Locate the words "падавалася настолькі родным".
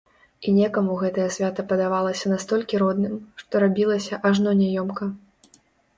1.73-3.15